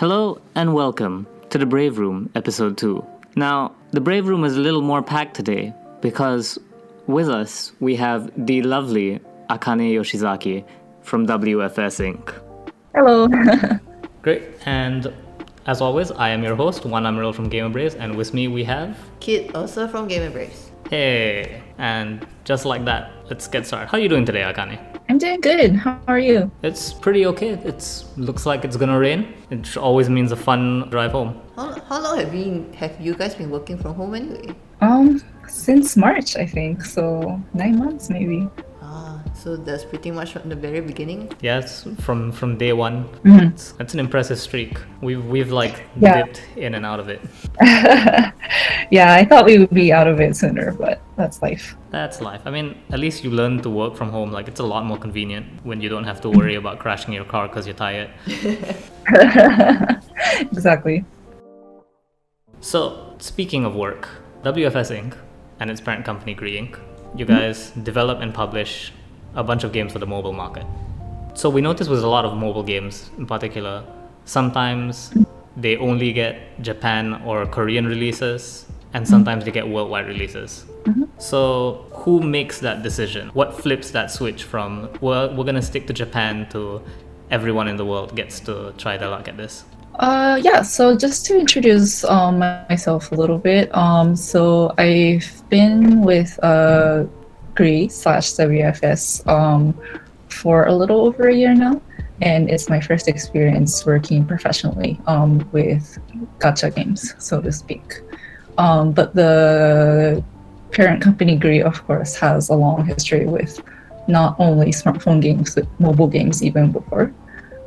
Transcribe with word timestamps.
Hello 0.00 0.40
and 0.54 0.72
welcome 0.72 1.26
to 1.50 1.58
the 1.58 1.66
Brave 1.66 1.98
Room, 1.98 2.30
episode 2.34 2.78
2. 2.78 3.04
Now, 3.36 3.74
the 3.90 4.00
Brave 4.00 4.28
Room 4.28 4.44
is 4.44 4.56
a 4.56 4.58
little 4.58 4.80
more 4.80 5.02
packed 5.02 5.36
today 5.36 5.74
because 6.00 6.58
with 7.06 7.28
us 7.28 7.72
we 7.80 7.96
have 7.96 8.30
the 8.34 8.62
lovely 8.62 9.20
Akane 9.50 9.92
Yoshizaki 9.92 10.64
from 11.02 11.26
WFS 11.26 12.00
Inc. 12.00 12.32
Hello. 12.94 13.28
Great, 14.22 14.44
and 14.64 15.12
as 15.66 15.82
always, 15.82 16.10
I 16.12 16.30
am 16.30 16.42
your 16.42 16.56
host, 16.56 16.86
Juan 16.86 17.02
Amaral 17.02 17.34
from 17.34 17.50
Gamer 17.50 17.68
Braves, 17.68 17.94
and 17.94 18.16
with 18.16 18.32
me 18.32 18.48
we 18.48 18.64
have. 18.64 18.96
Kit, 19.20 19.54
also 19.54 19.86
from 19.86 20.08
Gamer 20.08 20.30
Braves. 20.30 20.69
Hey, 20.90 21.62
and 21.78 22.26
just 22.42 22.64
like 22.64 22.84
that, 22.86 23.12
let's 23.30 23.46
get 23.46 23.64
started. 23.64 23.86
How 23.86 23.96
are 23.96 24.00
you 24.00 24.08
doing 24.08 24.24
today, 24.24 24.40
Akane? 24.40 24.76
I'm 25.08 25.18
doing 25.18 25.40
good. 25.40 25.76
How 25.76 26.00
are 26.08 26.18
you? 26.18 26.50
It's 26.64 26.92
pretty 26.92 27.26
okay. 27.26 27.50
It's 27.50 28.06
looks 28.16 28.44
like 28.44 28.64
it's 28.64 28.76
gonna 28.76 28.98
rain. 28.98 29.32
It 29.50 29.76
always 29.76 30.10
means 30.10 30.32
a 30.32 30.36
fun 30.36 30.90
drive 30.90 31.12
home. 31.12 31.40
How, 31.54 31.80
how 31.82 32.02
long 32.02 32.18
have 32.18 32.34
you 32.34 32.68
have 32.74 33.00
you 33.00 33.14
guys 33.14 33.36
been 33.36 33.50
working 33.50 33.78
from 33.78 33.94
home 33.94 34.16
anyway? 34.16 34.52
Um, 34.80 35.22
since 35.46 35.96
March, 35.96 36.34
I 36.34 36.44
think. 36.44 36.84
So 36.84 37.40
nine 37.54 37.78
months, 37.78 38.10
maybe. 38.10 38.48
So 39.42 39.56
that's 39.56 39.86
pretty 39.86 40.10
much 40.10 40.32
from 40.34 40.50
the 40.50 40.54
very 40.54 40.82
beginning. 40.82 41.32
Yes, 41.40 41.88
from 42.00 42.30
from 42.30 42.58
day 42.58 42.74
one. 42.74 43.08
Mhm. 43.24 43.52
It's, 43.52 43.72
it's 43.80 43.94
an 43.94 44.00
impressive 44.00 44.38
streak. 44.38 44.76
We've 45.00 45.24
we've 45.24 45.50
like 45.50 45.86
Yeah. 45.98 46.16
dipped 46.18 46.42
in 46.56 46.74
and 46.74 46.84
out 46.84 47.00
of 47.00 47.08
it. 47.08 47.20
yeah, 48.90 49.14
I 49.14 49.24
thought 49.24 49.46
we 49.46 49.58
would 49.58 49.70
be 49.70 49.94
out 49.94 50.06
of 50.06 50.20
it 50.20 50.36
sooner, 50.36 50.72
but 50.72 51.00
that's 51.16 51.40
life. 51.40 51.74
That's 51.90 52.20
life. 52.20 52.42
I 52.44 52.50
mean, 52.50 52.76
at 52.92 52.98
least 52.98 53.24
you 53.24 53.30
learn 53.30 53.62
to 53.62 53.70
work 53.70 53.96
from 53.96 54.10
home. 54.10 54.30
Like 54.30 54.46
it's 54.46 54.60
a 54.60 54.68
lot 54.74 54.84
more 54.84 54.98
convenient 54.98 55.46
when 55.64 55.80
you 55.80 55.88
don't 55.88 56.04
have 56.04 56.20
to 56.20 56.28
worry 56.28 56.56
about 56.56 56.78
crashing 56.78 57.14
your 57.14 57.24
car 57.24 57.48
because 57.48 57.66
you're 57.66 57.80
tired. 57.88 58.10
exactly. 60.52 61.04
So, 62.60 63.14
speaking 63.18 63.64
of 63.64 63.74
work, 63.74 64.06
WFS 64.44 64.90
Inc. 64.92 65.14
and 65.60 65.70
its 65.70 65.80
parent 65.80 66.04
company 66.04 66.34
Gree 66.34 66.58
Inc. 66.60 66.78
You 67.16 67.24
guys 67.24 67.70
develop 67.82 68.20
and 68.20 68.34
publish 68.34 68.92
a 69.34 69.44
bunch 69.44 69.64
of 69.64 69.72
games 69.72 69.92
for 69.92 69.98
the 69.98 70.06
mobile 70.06 70.32
market. 70.32 70.66
So 71.34 71.48
we 71.48 71.60
noticed 71.60 71.88
with 71.90 72.02
a 72.02 72.08
lot 72.08 72.24
of 72.24 72.36
mobile 72.36 72.62
games 72.62 73.10
in 73.18 73.26
particular, 73.26 73.84
sometimes 74.24 75.12
they 75.56 75.76
only 75.76 76.12
get 76.12 76.60
Japan 76.62 77.22
or 77.24 77.46
Korean 77.46 77.86
releases, 77.86 78.66
and 78.92 79.06
sometimes 79.06 79.44
they 79.44 79.50
get 79.50 79.68
worldwide 79.68 80.06
releases. 80.06 80.64
So 81.18 81.86
who 81.92 82.20
makes 82.20 82.60
that 82.60 82.82
decision? 82.82 83.28
What 83.34 83.54
flips 83.54 83.90
that 83.92 84.10
switch 84.10 84.44
from 84.44 84.88
we're, 85.00 85.32
we're 85.34 85.44
gonna 85.44 85.62
stick 85.62 85.86
to 85.88 85.92
Japan 85.92 86.48
to 86.50 86.82
everyone 87.30 87.68
in 87.68 87.76
the 87.76 87.84
world 87.84 88.16
gets 88.16 88.40
to 88.40 88.72
try 88.78 88.96
their 88.96 89.08
luck 89.08 89.28
at 89.28 89.36
this? 89.36 89.64
Uh, 89.94 90.40
yeah, 90.42 90.62
so 90.62 90.96
just 90.96 91.26
to 91.26 91.38
introduce 91.38 92.04
um, 92.04 92.38
myself 92.38 93.12
a 93.12 93.14
little 93.14 93.38
bit, 93.38 93.74
um, 93.74 94.16
so 94.16 94.72
I've 94.78 95.42
been 95.50 96.02
with 96.02 96.38
uh, 96.42 97.04
Gree 97.60 97.88
slash 97.90 98.32
WFS 98.40 99.26
um, 99.28 99.78
for 100.30 100.64
a 100.64 100.72
little 100.72 101.04
over 101.04 101.28
a 101.28 101.34
year 101.34 101.54
now, 101.54 101.82
and 102.22 102.48
it's 102.48 102.70
my 102.70 102.80
first 102.80 103.06
experience 103.06 103.84
working 103.84 104.24
professionally 104.24 104.98
um, 105.06 105.46
with 105.52 105.98
gacha 106.38 106.74
games, 106.74 107.14
so 107.18 107.38
to 107.42 107.52
speak. 107.52 108.00
Um, 108.56 108.92
but 108.92 109.14
the 109.14 110.24
parent 110.70 111.02
company 111.02 111.36
Gree, 111.36 111.60
of 111.60 111.86
course, 111.86 112.14
has 112.16 112.48
a 112.48 112.54
long 112.54 112.86
history 112.86 113.26
with 113.26 113.60
not 114.08 114.36
only 114.38 114.70
smartphone 114.70 115.20
games, 115.20 115.54
but 115.54 115.66
mobile 115.78 116.08
games 116.08 116.42
even 116.42 116.72
before 116.72 117.12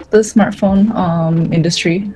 the 0.09 0.21
smartphone 0.25 0.89
um, 0.95 1.53
industry. 1.53 2.11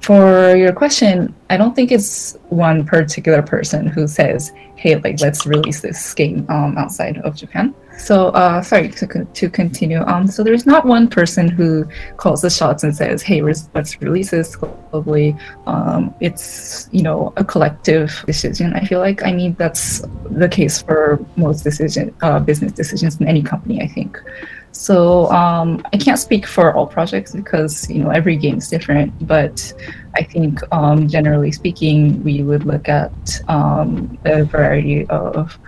For 0.00 0.54
your 0.56 0.72
question, 0.72 1.34
I 1.50 1.56
don't 1.56 1.74
think 1.74 1.90
it's 1.92 2.36
one 2.48 2.86
particular 2.86 3.42
person 3.42 3.86
who 3.86 4.06
says, 4.06 4.52
"Hey, 4.76 4.96
like 4.96 5.20
let's 5.20 5.44
release 5.44 5.80
this 5.80 6.14
game 6.14 6.46
um, 6.48 6.78
outside 6.78 7.18
of 7.18 7.34
Japan." 7.34 7.74
So, 7.98 8.28
uh, 8.28 8.62
sorry 8.62 8.88
to 8.90 9.24
to 9.24 9.50
continue. 9.50 10.00
Um, 10.06 10.28
so 10.28 10.44
there's 10.44 10.66
not 10.66 10.86
one 10.86 11.08
person 11.08 11.48
who 11.48 11.84
calls 12.16 12.42
the 12.42 12.50
shots 12.50 12.84
and 12.84 12.94
says, 12.94 13.22
"Hey, 13.22 13.42
let's 13.42 14.00
release 14.00 14.30
this 14.30 14.56
globally." 14.56 15.38
Um, 15.66 16.14
it's 16.20 16.88
you 16.92 17.02
know 17.02 17.32
a 17.36 17.44
collective 17.44 18.22
decision. 18.24 18.72
I 18.74 18.84
feel 18.84 19.00
like 19.00 19.24
I 19.24 19.32
mean 19.32 19.56
that's 19.58 20.02
the 20.30 20.48
case 20.48 20.80
for 20.80 21.18
most 21.36 21.64
decision 21.64 22.14
uh, 22.22 22.38
business 22.38 22.72
decisions 22.72 23.20
in 23.20 23.26
any 23.26 23.42
company. 23.42 23.82
I 23.82 23.88
think. 23.88 24.16
So 24.72 25.30
um, 25.32 25.84
I 25.92 25.96
can't 25.96 26.18
speak 26.18 26.46
for 26.46 26.74
all 26.74 26.86
projects 26.86 27.34
because 27.34 27.90
you 27.90 28.02
know 28.02 28.10
every 28.10 28.36
game 28.36 28.58
is 28.58 28.68
different. 28.68 29.26
But 29.26 29.72
I 30.14 30.22
think 30.22 30.60
um, 30.72 31.08
generally 31.08 31.52
speaking, 31.52 32.22
we 32.22 32.42
would 32.42 32.64
look 32.64 32.88
at 32.88 33.40
um, 33.48 34.18
a 34.24 34.44
variety 34.44 35.06
of 35.06 35.58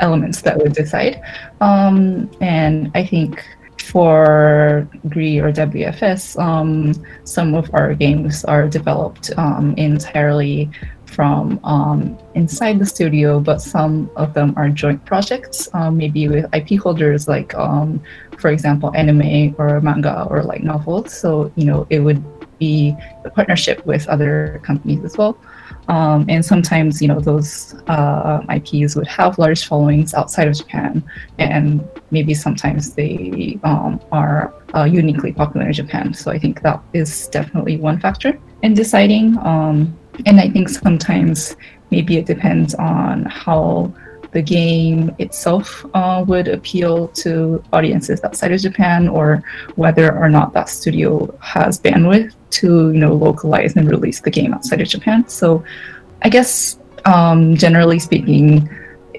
elements 0.00 0.42
that 0.42 0.58
would 0.58 0.72
decide. 0.72 1.20
Um, 1.60 2.30
and 2.40 2.90
I 2.94 3.04
think 3.04 3.44
for 3.82 4.86
Gree 5.08 5.38
or 5.38 5.50
WFS, 5.50 6.38
um, 6.38 6.94
some 7.24 7.54
of 7.54 7.70
our 7.72 7.94
games 7.94 8.44
are 8.44 8.68
developed 8.68 9.30
um, 9.38 9.74
entirely 9.76 10.70
from 11.06 11.58
um, 11.64 12.18
inside 12.34 12.78
the 12.78 12.86
studio, 12.86 13.40
but 13.40 13.62
some 13.62 14.10
of 14.16 14.34
them 14.34 14.52
are 14.56 14.68
joint 14.68 15.04
projects, 15.04 15.68
um, 15.72 15.96
maybe 15.96 16.28
with 16.28 16.44
IP 16.54 16.78
holders 16.80 17.26
like, 17.26 17.54
um, 17.54 18.00
for 18.38 18.50
example, 18.50 18.92
anime 18.94 19.54
or 19.58 19.80
manga 19.80 20.26
or 20.30 20.42
like 20.42 20.62
novels. 20.62 21.12
So, 21.12 21.52
you 21.56 21.64
know, 21.64 21.86
it 21.90 22.00
would 22.00 22.22
be 22.58 22.94
a 23.24 23.30
partnership 23.30 23.84
with 23.86 24.08
other 24.08 24.60
companies 24.64 25.04
as 25.04 25.16
well. 25.16 25.38
Um, 25.88 26.26
and 26.28 26.44
sometimes, 26.44 27.00
you 27.00 27.08
know, 27.08 27.18
those 27.18 27.74
uh, 27.86 28.44
IPs 28.50 28.94
would 28.94 29.06
have 29.06 29.38
large 29.38 29.66
followings 29.66 30.12
outside 30.12 30.46
of 30.46 30.56
Japan, 30.56 31.02
and 31.38 31.86
maybe 32.10 32.34
sometimes 32.34 32.92
they 32.94 33.58
um, 33.64 33.98
are 34.12 34.52
uh, 34.74 34.84
uniquely 34.84 35.32
popular 35.32 35.66
in 35.66 35.72
Japan. 35.72 36.12
So 36.12 36.30
I 36.30 36.38
think 36.38 36.62
that 36.62 36.82
is 36.92 37.28
definitely 37.28 37.78
one 37.78 37.98
factor 38.00 38.38
in 38.62 38.74
deciding. 38.74 39.38
Um, 39.38 39.96
and 40.26 40.40
I 40.40 40.50
think 40.50 40.68
sometimes 40.68 41.56
maybe 41.90 42.18
it 42.18 42.26
depends 42.26 42.74
on 42.74 43.24
how 43.24 43.94
the 44.38 44.42
game 44.42 45.12
itself 45.18 45.84
uh, 45.94 46.24
would 46.28 46.46
appeal 46.46 47.08
to 47.08 47.60
audiences 47.72 48.22
outside 48.22 48.52
of 48.52 48.60
Japan, 48.60 49.08
or 49.08 49.42
whether 49.74 50.16
or 50.16 50.28
not 50.28 50.52
that 50.52 50.68
studio 50.68 51.36
has 51.40 51.80
bandwidth 51.80 52.32
to 52.58 52.92
you 52.92 53.00
know 53.00 53.12
localize 53.14 53.74
and 53.74 53.90
release 53.90 54.20
the 54.20 54.30
game 54.30 54.54
outside 54.54 54.80
of 54.80 54.86
Japan. 54.86 55.28
So, 55.28 55.64
I 56.22 56.28
guess 56.28 56.78
um, 57.04 57.56
generally 57.56 57.98
speaking, 57.98 58.70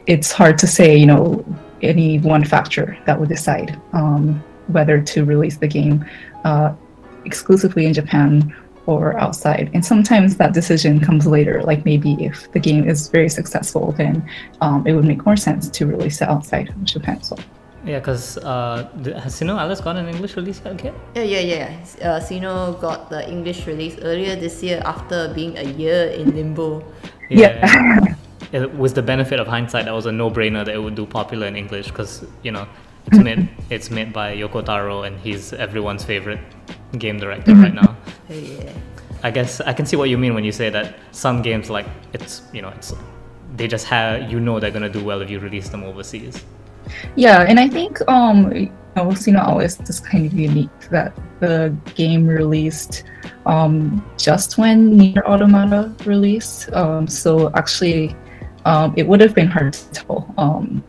it's 0.05 0.31
hard 0.31 0.57
to 0.59 0.67
say 0.67 0.95
you 0.95 1.09
know 1.11 1.43
any 1.81 2.19
one 2.19 2.45
factor 2.45 2.97
that 3.05 3.19
would 3.19 3.31
decide 3.37 3.77
um, 3.91 4.41
whether 4.67 5.01
to 5.01 5.25
release 5.25 5.57
the 5.57 5.67
game 5.67 6.05
uh, 6.45 6.73
exclusively 7.25 7.87
in 7.87 7.93
Japan 7.93 8.55
or 8.89 9.17
outside. 9.25 9.69
And 9.73 9.81
sometimes 9.85 10.37
that 10.41 10.51
decision 10.53 10.99
comes 11.07 11.25
later. 11.35 11.55
Like 11.63 11.81
maybe 11.85 12.11
if 12.29 12.51
the 12.55 12.59
game 12.59 12.83
is 12.93 12.99
very 13.09 13.29
successful, 13.29 13.85
then 14.01 14.13
um, 14.61 14.85
it 14.87 14.93
would 14.95 15.05
make 15.05 15.21
more 15.25 15.37
sense 15.37 15.69
to 15.77 15.85
release 15.85 16.21
it 16.21 16.27
outside 16.29 16.69
of 16.69 16.83
Japan. 16.93 17.21
So 17.21 17.35
Yeah, 17.85 17.99
because 17.99 18.37
uh, 18.43 18.89
th- 19.03 19.15
has 19.23 19.31
Sino 19.35 19.53
Alice 19.63 19.81
got 19.87 19.95
an 19.95 20.07
English 20.13 20.35
release 20.35 20.59
yet? 20.65 20.73
Okay. 20.75 20.91
Yeah, 21.15 21.23
yeah, 21.35 21.43
yeah. 21.53 21.67
Uh, 22.07 22.19
Sino 22.19 22.73
got 22.81 23.09
the 23.09 23.21
English 23.35 23.67
release 23.71 23.95
earlier 24.01 24.35
this 24.35 24.61
year 24.63 24.81
after 24.93 25.31
being 25.33 25.57
a 25.57 25.63
year 25.81 25.99
in 26.19 26.35
limbo. 26.35 26.83
yeah, 27.29 27.55
It 28.51 28.73
was 28.75 28.93
the 28.93 29.03
benefit 29.03 29.39
of 29.39 29.47
hindsight. 29.47 29.85
That 29.85 29.93
was 29.93 30.07
a 30.07 30.11
no-brainer 30.11 30.65
that 30.65 30.73
it 30.73 30.81
would 30.81 30.95
do 30.95 31.05
popular 31.05 31.45
in 31.47 31.55
English 31.55 31.87
because 31.93 32.25
you 32.41 32.51
know 32.51 32.65
it's 33.05 33.17
made 33.27 33.47
it's 33.69 33.89
made 33.91 34.11
by 34.11 34.35
Yoko 34.35 34.65
Taro 34.65 35.03
and 35.03 35.19
he's 35.19 35.53
everyone's 35.53 36.03
favorite 36.03 36.39
game 36.97 37.19
director 37.19 37.53
right 37.55 37.73
now. 37.73 37.95
Yeah. 38.29 38.71
I 39.23 39.31
guess 39.31 39.59
I 39.59 39.73
can 39.73 39.85
see 39.85 39.95
what 39.95 40.09
you 40.09 40.17
mean 40.17 40.33
when 40.33 40.43
you 40.43 40.51
say 40.51 40.69
that 40.69 40.95
some 41.11 41.41
games 41.41 41.69
like 41.69 41.87
it's 42.13 42.43
you 42.53 42.61
know 42.61 42.69
it's 42.69 42.93
they 43.55 43.67
just 43.67 43.85
have 43.87 44.31
you 44.31 44.39
know 44.39 44.59
they're 44.59 44.71
gonna 44.71 44.89
do 44.89 45.03
well 45.03 45.21
if 45.21 45.29
you 45.29 45.39
release 45.39 45.67
them 45.69 45.83
overseas. 45.83 46.45
yeah, 47.15 47.41
and 47.41 47.59
I 47.59 47.67
think 47.67 48.07
um, 48.07 48.53
you 48.53 48.71
know, 48.95 49.13
Sino 49.13 49.39
Alice 49.39 49.79
is 49.81 49.99
kind 49.99 50.25
of 50.25 50.33
unique 50.33 50.79
that 50.91 51.13
the 51.39 51.75
game 51.95 52.27
released 52.27 53.03
um, 53.45 54.05
just 54.17 54.57
when 54.57 54.95
Nier 54.95 55.23
Automata 55.25 55.93
released. 56.05 56.71
Um, 56.73 57.07
so 57.07 57.51
actually, 57.55 58.15
um, 58.65 58.93
it 58.95 59.07
would 59.07 59.21
have 59.21 59.33
been 59.33 59.47
hard 59.47 59.73
to 59.73 59.91
tell 59.91 60.33
um, 60.37 60.83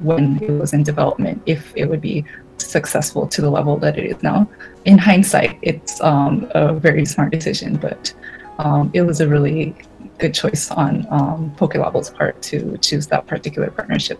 when 0.00 0.42
it 0.42 0.50
was 0.50 0.72
in 0.72 0.82
development 0.82 1.42
if 1.46 1.72
it 1.76 1.86
would 1.86 2.00
be 2.00 2.24
successful 2.58 3.26
to 3.28 3.40
the 3.40 3.50
level 3.50 3.76
that 3.78 3.98
it 3.98 4.04
is 4.06 4.22
now. 4.22 4.48
In 4.84 4.98
hindsight, 4.98 5.58
it's 5.62 6.00
um, 6.00 6.46
a 6.52 6.74
very 6.74 7.04
smart 7.04 7.32
decision, 7.32 7.76
but 7.76 8.12
um, 8.58 8.90
it 8.94 9.02
was 9.02 9.20
a 9.20 9.28
really 9.28 9.74
good 10.18 10.34
choice 10.34 10.70
on 10.70 11.06
um, 11.10 11.50
part 11.58 12.40
to 12.42 12.78
choose 12.78 13.06
that 13.08 13.26
particular 13.26 13.70
partnership. 13.70 14.18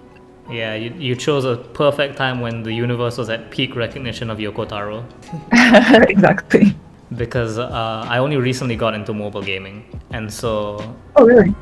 Yeah, 0.50 0.74
you, 0.74 0.92
you 0.98 1.16
chose 1.16 1.44
a 1.46 1.56
perfect 1.56 2.16
time 2.16 2.40
when 2.40 2.62
the 2.62 2.72
universe 2.72 3.16
was 3.16 3.30
at 3.30 3.50
peak 3.50 3.74
recognition 3.76 4.28
of 4.30 4.38
Yoko 4.38 4.68
Taro. 4.68 5.04
exactly. 6.08 6.74
because 7.16 7.58
uh, 7.58 8.04
I 8.08 8.18
only 8.18 8.36
recently 8.36 8.76
got 8.76 8.94
into 8.94 9.12
mobile 9.14 9.42
gaming, 9.42 9.84
and 10.10 10.32
so 10.32 10.94
Oh, 11.16 11.24
really? 11.24 11.54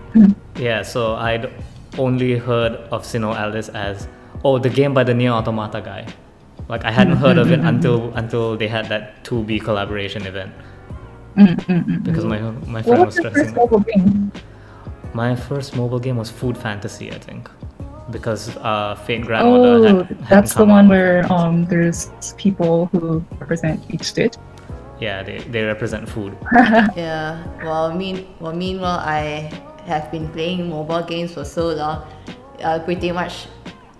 yeah, 0.57 0.83
so 0.83 1.15
I'd 1.15 1.53
only 1.99 2.37
heard 2.39 2.73
of 2.91 3.05
Sino 3.05 3.35
Alice 3.35 3.69
as 3.69 4.09
oh 4.45 4.59
the 4.59 4.71
game 4.71 4.95
by 4.95 5.05
the 5.05 5.15
Nier 5.15 5.31
Automata 5.31 5.81
guy. 5.81 6.07
Like 6.73 6.85
I 6.85 6.91
hadn't 6.91 7.19
heard 7.25 7.39
of 7.39 7.53
it 7.53 7.61
mm-hmm. 7.61 7.69
until 7.73 7.99
until 8.23 8.57
they 8.57 8.69
had 8.69 8.89
that 8.93 9.05
2B 9.25 9.61
collaboration 9.69 10.27
event 10.27 10.53
mm, 11.37 11.57
mm, 11.69 11.85
mm, 11.85 12.03
because 12.05 12.25
my 12.25 12.39
my 12.77 12.83
What 12.83 12.87
friend 12.89 13.05
was 13.07 13.17
was 13.17 13.19
your 13.19 13.31
stressing. 13.31 13.55
first 13.55 13.57
mobile 13.57 13.81
game? 13.81 14.33
My 15.15 15.37
first 15.37 15.77
mobile 15.77 16.01
game 16.01 16.17
was 16.17 16.31
Food 16.31 16.57
Fantasy, 16.57 17.13
I 17.13 17.19
think, 17.19 17.51
because 18.11 18.57
uh, 18.65 18.95
Fate 19.05 19.23
Grand 19.29 19.47
Order 19.49 19.75
Oh, 19.77 19.83
had, 19.83 20.17
hadn't 20.25 20.29
that's 20.31 20.55
the 20.55 20.65
one 20.65 20.87
out. 20.87 20.91
where 20.95 21.19
um 21.33 21.67
there's 21.67 22.11
people 22.39 22.87
who 22.93 23.23
represent 23.41 23.79
each 23.95 24.05
state. 24.15 24.37
yeah 25.01 25.23
they, 25.23 25.39
they 25.53 25.63
represent 25.65 26.09
food. 26.09 26.33
Yeah. 26.97 27.43
Well, 27.65 27.93
mean 27.95 28.17
well 28.41 28.55
meanwhile 28.55 29.01
I 29.01 29.51
have 29.91 30.11
been 30.15 30.29
playing 30.33 30.71
mobile 30.71 31.03
games 31.03 31.35
for 31.35 31.45
so 31.45 31.65
long. 31.75 32.07
I 32.65 32.79
pretty 32.79 33.11
much 33.13 33.35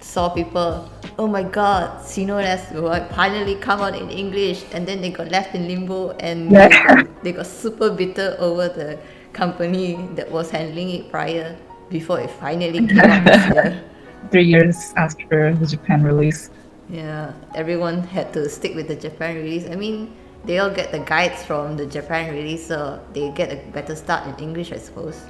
saw 0.03 0.29
people. 0.29 0.91
Oh 1.19 1.27
my 1.27 1.43
God, 1.43 2.03
Sinodes 2.03 2.73
will 2.75 2.93
finally 3.15 3.55
come 3.57 3.81
out 3.81 3.97
in 3.97 4.11
English, 4.11 4.65
and 4.73 4.87
then 4.87 5.01
they 5.01 5.11
got 5.11 5.31
left 5.31 5.55
in 5.55 5.69
limbo, 5.69 6.11
and 6.19 6.51
Yeah. 6.51 6.69
they, 6.69 6.83
got, 6.83 7.23
they 7.25 7.33
got 7.33 7.47
super 7.47 7.91
bitter 7.91 8.37
over 8.39 8.69
the 8.69 8.99
company 9.33 9.97
that 10.15 10.31
was 10.31 10.51
handling 10.51 10.91
it 10.91 11.11
prior 11.11 11.57
before 11.89 12.21
it 12.21 12.31
finally 12.31 12.87
came 12.87 12.99
out. 12.99 13.73
Three 14.31 14.45
years 14.45 14.93
after 14.97 15.55
the 15.55 15.67
Japan 15.67 16.03
release. 16.03 16.51
Yeah, 16.89 17.33
everyone 17.55 18.03
had 18.03 18.33
to 18.35 18.49
stick 18.49 18.75
with 18.75 18.89
the 18.89 18.97
Japan 18.97 19.37
release. 19.37 19.67
I 19.69 19.77
mean, 19.77 20.15
they 20.45 20.59
all 20.59 20.71
get 20.71 20.93
the 20.93 21.01
guides 21.01 21.43
from 21.45 21.77
the 21.77 21.87
Japan 21.87 22.33
release, 22.33 22.67
so 22.67 23.01
they 23.13 23.31
get 23.31 23.53
a 23.53 23.57
better 23.73 23.95
start 23.95 24.27
in 24.27 24.35
English, 24.43 24.73
I 24.73 24.79
suppose. 24.79 25.21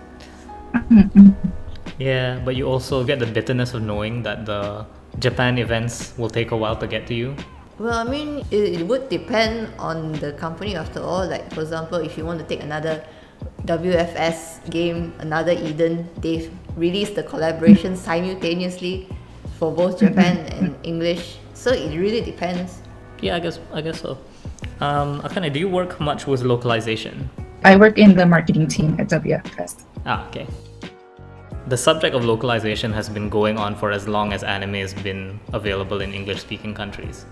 Mm-hmm. 0.74 1.51
Yeah, 1.98 2.40
but 2.44 2.56
you 2.56 2.66
also 2.68 3.04
get 3.04 3.18
the 3.18 3.26
bitterness 3.26 3.74
of 3.74 3.82
knowing 3.82 4.22
that 4.22 4.46
the 4.46 4.86
Japan 5.18 5.58
events 5.58 6.14
will 6.16 6.30
take 6.30 6.50
a 6.50 6.56
while 6.56 6.76
to 6.76 6.86
get 6.86 7.06
to 7.08 7.14
you. 7.14 7.36
Well, 7.78 7.98
I 7.98 8.04
mean, 8.04 8.44
it, 8.50 8.80
it 8.80 8.86
would 8.86 9.08
depend 9.08 9.72
on 9.78 10.12
the 10.12 10.32
company 10.32 10.76
after 10.76 11.00
all. 11.02 11.26
Like, 11.26 11.52
for 11.52 11.60
example, 11.62 11.98
if 11.98 12.16
you 12.16 12.24
want 12.24 12.38
to 12.40 12.46
take 12.46 12.62
another 12.62 13.04
WFS 13.64 14.70
game, 14.70 15.12
another 15.18 15.52
Eden, 15.52 16.08
they've 16.20 16.50
released 16.76 17.14
the 17.14 17.22
collaboration 17.22 17.96
simultaneously 17.96 19.08
for 19.58 19.72
both 19.72 19.98
Japan 19.98 20.38
and 20.52 20.76
English. 20.82 21.38
So 21.54 21.72
it 21.72 21.96
really 21.96 22.20
depends. 22.20 22.78
Yeah, 23.20 23.36
I 23.36 23.40
guess 23.40 23.60
I 23.72 23.80
guess 23.80 24.00
so. 24.00 24.18
Um, 24.80 25.22
Akane, 25.22 25.52
do 25.52 25.60
you 25.60 25.68
work 25.68 26.00
much 26.00 26.26
with 26.26 26.42
localization? 26.42 27.30
I 27.64 27.76
work 27.76 27.98
in 27.98 28.16
the 28.16 28.26
marketing 28.26 28.66
team 28.66 28.98
at 28.98 29.08
WFS. 29.08 29.84
Ah, 30.04 30.26
okay. 30.28 30.46
The 31.68 31.76
subject 31.76 32.14
of 32.14 32.24
localization 32.24 32.92
has 32.92 33.08
been 33.08 33.28
going 33.28 33.56
on 33.56 33.76
for 33.76 33.92
as 33.92 34.08
long 34.08 34.32
as 34.32 34.42
anime 34.42 34.74
has 34.74 34.94
been 34.94 35.38
available 35.52 36.00
in 36.00 36.12
English 36.12 36.40
speaking 36.40 36.74
countries. 36.74 37.24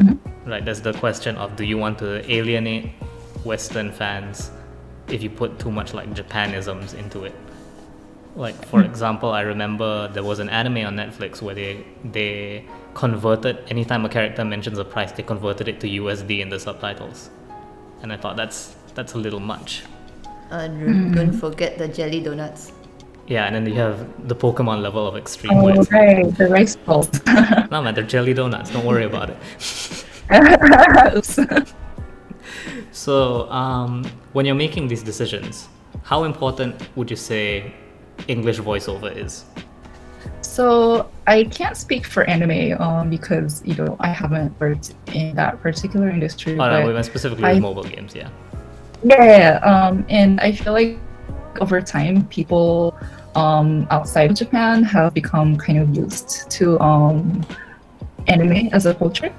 Mm-hmm. 0.00 0.50
Right, 0.50 0.64
there's 0.64 0.80
the 0.80 0.92
question 0.94 1.36
of 1.36 1.54
do 1.54 1.64
you 1.64 1.78
want 1.78 1.98
to 1.98 2.28
alienate 2.30 2.90
Western 3.44 3.92
fans 3.92 4.50
if 5.08 5.22
you 5.22 5.30
put 5.30 5.58
too 5.60 5.70
much 5.70 5.94
like 5.94 6.12
Japanisms 6.12 6.94
into 6.94 7.24
it? 7.24 7.34
Like 8.34 8.56
for 8.66 8.80
mm-hmm. 8.80 8.90
example, 8.90 9.30
I 9.30 9.42
remember 9.42 10.08
there 10.08 10.24
was 10.24 10.40
an 10.40 10.48
anime 10.48 10.78
on 10.78 10.96
Netflix 10.96 11.40
where 11.40 11.54
they 11.54 11.86
they 12.04 12.64
converted 12.94 13.58
anytime 13.68 14.04
a 14.04 14.08
character 14.08 14.44
mentions 14.44 14.78
a 14.78 14.84
price, 14.84 15.12
they 15.12 15.22
converted 15.22 15.68
it 15.68 15.80
to 15.80 15.86
USD 15.86 16.40
in 16.40 16.48
the 16.48 16.58
subtitles. 16.58 17.30
And 18.02 18.12
I 18.12 18.16
thought 18.16 18.36
that's 18.36 18.74
that's 18.94 19.14
a 19.14 19.18
little 19.18 19.40
much. 19.40 19.84
Uh, 20.50 20.54
and 20.54 21.14
don't 21.14 21.28
mm-hmm. 21.28 21.38
forget 21.38 21.78
the 21.78 21.88
jelly 21.88 22.20
donuts. 22.20 22.72
Yeah, 23.26 23.46
and 23.46 23.54
then 23.56 23.66
you 23.66 23.74
have 23.74 24.28
the 24.28 24.36
Pokemon 24.36 24.82
level 24.82 25.06
of 25.06 25.16
extreme 25.16 25.52
Oh, 25.52 25.82
right, 25.90 26.36
the 26.36 26.46
rice 26.48 26.76
balls. 26.76 27.10
no 27.70 27.82
man, 27.82 27.94
they're 27.94 28.04
jelly 28.04 28.34
donuts. 28.34 28.70
Don't 28.70 28.86
worry 28.86 29.04
about 29.04 29.30
it. 29.30 29.36
Oops. 31.16 31.38
So, 32.92 33.50
um, 33.50 34.04
when 34.32 34.46
you're 34.46 34.54
making 34.54 34.88
these 34.88 35.02
decisions, 35.02 35.68
how 36.02 36.24
important 36.24 36.74
would 36.96 37.10
you 37.10 37.16
say 37.16 37.74
English 38.26 38.58
voiceover 38.58 39.14
is? 39.14 39.44
So 40.40 41.10
I 41.26 41.44
can't 41.44 41.76
speak 41.76 42.06
for 42.06 42.24
anime 42.24 42.80
um, 42.80 43.10
because 43.10 43.62
you 43.66 43.74
know 43.74 43.96
I 44.00 44.08
haven't 44.08 44.58
worked 44.58 44.94
in 45.12 45.36
that 45.36 45.60
particular 45.60 46.08
industry. 46.08 46.54
Oh 46.54 46.56
no, 46.56 46.80
but 46.80 46.86
we 46.86 46.94
went 46.94 47.04
specifically 47.04 47.44
I- 47.44 47.54
with 47.54 47.62
mobile 47.62 47.84
games. 47.84 48.14
Yeah. 48.14 48.30
Yeah, 49.04 49.22
yeah, 49.24 49.38
yeah. 49.38 49.58
Um, 49.58 50.06
and 50.08 50.40
I 50.40 50.52
feel 50.52 50.72
like 50.72 50.98
over 51.60 51.80
time, 51.80 52.26
people 52.28 52.96
um, 53.34 53.86
outside 53.90 54.30
of 54.30 54.36
Japan 54.36 54.82
have 54.84 55.12
become 55.14 55.56
kind 55.56 55.78
of 55.78 55.94
used 55.94 56.50
to 56.52 56.78
um, 56.80 57.44
anime 58.28 58.68
as 58.72 58.86
a 58.86 58.94
culture, 58.94 59.32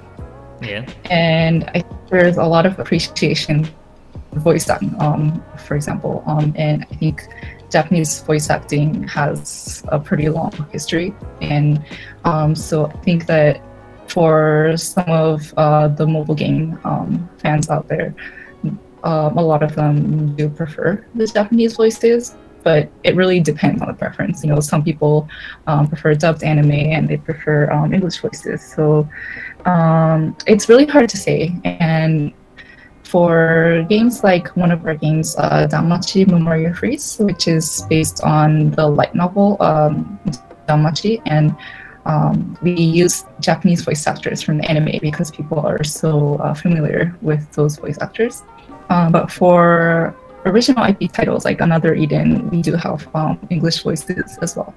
Yeah. 0.62 0.86
and 1.10 1.64
I 1.74 1.80
think 1.80 1.86
there's 2.10 2.36
a 2.36 2.44
lot 2.44 2.64
of 2.66 2.78
appreciation 2.78 3.64
for 4.32 4.40
voice 4.40 4.68
acting, 4.68 4.94
um, 5.00 5.42
for 5.66 5.74
example. 5.76 6.22
Um, 6.26 6.52
and 6.56 6.86
I 6.90 6.94
think 6.94 7.26
Japanese 7.70 8.22
voice 8.22 8.48
acting 8.50 9.06
has 9.08 9.82
a 9.88 9.98
pretty 9.98 10.28
long 10.28 10.52
history, 10.72 11.14
and 11.40 11.84
um, 12.24 12.54
so 12.54 12.86
I 12.86 12.92
think 13.04 13.26
that 13.26 13.60
for 14.06 14.74
some 14.76 15.08
of 15.10 15.52
uh, 15.58 15.88
the 15.88 16.06
mobile 16.06 16.34
game 16.34 16.78
um, 16.84 17.28
fans 17.42 17.68
out 17.68 17.88
there, 17.88 18.14
um, 19.04 19.38
a 19.38 19.42
lot 19.42 19.62
of 19.62 19.74
them 19.74 20.34
do 20.36 20.48
prefer 20.48 21.04
the 21.14 21.26
Japanese 21.26 21.76
voices, 21.76 22.36
but 22.62 22.90
it 23.04 23.14
really 23.16 23.40
depends 23.40 23.80
on 23.80 23.88
the 23.88 23.94
preference. 23.94 24.42
You 24.42 24.50
know, 24.50 24.60
some 24.60 24.82
people 24.82 25.28
um, 25.66 25.88
prefer 25.88 26.14
dubbed 26.14 26.42
anime 26.42 26.72
and 26.72 27.08
they 27.08 27.16
prefer 27.16 27.70
um, 27.70 27.94
English 27.94 28.18
voices. 28.18 28.62
So 28.62 29.08
um, 29.64 30.36
it's 30.46 30.68
really 30.68 30.86
hard 30.86 31.08
to 31.10 31.16
say. 31.16 31.54
And 31.64 32.32
for 33.04 33.86
games 33.88 34.22
like 34.22 34.48
one 34.56 34.70
of 34.70 34.84
our 34.84 34.94
games, 34.94 35.34
uh, 35.38 35.66
Danmachi 35.70 36.26
Memoria 36.26 36.74
Freeze, 36.74 37.16
which 37.18 37.48
is 37.48 37.82
based 37.88 38.22
on 38.22 38.70
the 38.72 38.86
light 38.86 39.14
novel 39.14 39.56
um, 39.60 40.20
Danmachi, 40.68 41.22
and 41.24 41.56
um, 42.04 42.56
we 42.62 42.72
use 42.72 43.24
Japanese 43.40 43.82
voice 43.82 44.06
actors 44.06 44.42
from 44.42 44.58
the 44.58 44.64
anime 44.68 44.98
because 45.00 45.30
people 45.30 45.60
are 45.60 45.84
so 45.84 46.36
uh, 46.36 46.54
familiar 46.54 47.16
with 47.22 47.50
those 47.52 47.76
voice 47.76 47.98
actors. 48.00 48.42
Um, 48.90 49.12
but 49.12 49.30
for 49.30 50.14
original 50.44 50.84
IP 50.84 51.12
titles 51.12 51.44
like 51.44 51.60
Another 51.60 51.94
Eden, 51.94 52.48
we 52.50 52.62
do 52.62 52.74
have 52.74 53.08
um, 53.14 53.38
English 53.50 53.82
voices 53.82 54.38
as 54.40 54.56
well. 54.56 54.74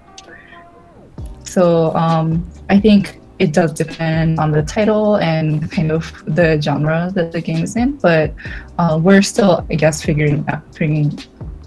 So 1.44 1.96
um, 1.96 2.50
I 2.70 2.80
think 2.80 3.20
it 3.39 3.53
does 3.53 3.74
depend 3.74 4.39
on 4.39 4.51
the 4.51 4.62
title 4.62 5.15
and 5.15 5.70
kind 5.72 5.91
of 5.91 6.24
the 6.25 6.62
genre 6.62 7.12
that 7.15 7.32
the 7.32 7.41
game 7.41 7.63
is 7.63 7.75
in, 7.75 7.98
but 7.98 8.34
uh, 8.77 9.00
we're 9.01 9.24
still, 9.24 9.65
I 9.70 9.75
guess, 9.75 10.03
figuring 10.03 10.46
out, 10.48 10.63
figuring, 10.75 11.18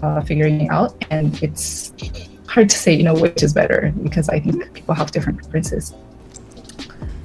uh, 0.01 0.21
figuring 0.21 0.61
it 0.61 0.71
out, 0.71 1.03
and 1.11 1.41
it's 1.43 1.93
hard 2.47 2.69
to 2.69 2.77
say, 2.77 2.93
you 2.93 3.03
know, 3.03 3.13
which 3.13 3.43
is 3.43 3.53
better 3.53 3.93
because 4.03 4.29
I 4.29 4.39
think 4.39 4.73
people 4.73 4.95
have 4.95 5.11
different 5.11 5.39
preferences. 5.39 5.93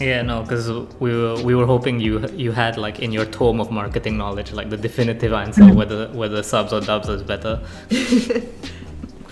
Yeah, 0.00 0.22
no, 0.22 0.42
because 0.42 0.70
we 0.98 1.12
were 1.12 1.42
we 1.42 1.54
were 1.54 1.66
hoping 1.66 2.00
you 2.00 2.26
you 2.28 2.52
had 2.52 2.78
like 2.78 3.00
in 3.00 3.12
your 3.12 3.26
tome 3.26 3.60
of 3.60 3.70
marketing 3.70 4.16
knowledge 4.16 4.52
like 4.52 4.70
the 4.70 4.76
definitive 4.76 5.34
answer 5.34 5.62
mm-hmm. 5.62 5.76
whether 5.76 6.08
whether 6.08 6.42
subs 6.42 6.72
or 6.72 6.80
dubs 6.80 7.08
is 7.08 7.22
better. 7.22 7.60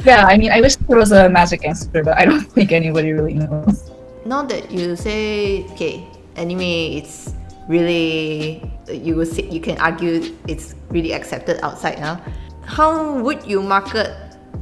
Yeah, 0.05 0.27
I 0.27 0.39
mean, 0.39 0.53
I 0.53 0.61
wish 0.61 0.77
there 0.77 0.97
was 0.97 1.11
a 1.11 1.29
magic 1.29 1.67
answer, 1.67 2.05
but 2.05 2.17
I 2.17 2.25
don't 2.25 2.41
think 2.55 2.71
anybody 2.71 3.13
really 3.13 3.35
knows. 3.35 3.91
Now 4.25 4.43
that 4.47 4.71
you 4.71 4.95
say, 4.95 5.65
okay, 5.73 6.07
anime, 6.37 6.61
it's 6.61 7.35
really 7.69 8.63
you 8.89 9.17
will 9.17 9.27
say, 9.27 9.49
you 9.51 9.61
can 9.61 9.77
argue 9.79 10.35
it's 10.47 10.75
really 10.91 11.13
accepted 11.13 11.59
outside 11.63 11.99
now. 11.99 12.23
How 12.65 13.19
would 13.21 13.45
you 13.45 13.63
market 13.63 14.15